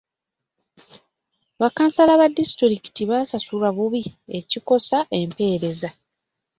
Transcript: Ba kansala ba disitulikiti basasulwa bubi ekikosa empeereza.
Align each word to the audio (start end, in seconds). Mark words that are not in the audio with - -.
Ba 1.59 1.67
kansala 1.75 2.13
ba 2.19 2.27
disitulikiti 2.37 3.01
basasulwa 3.09 3.69
bubi 3.77 4.01
ekikosa 4.37 4.97
empeereza. 5.19 5.89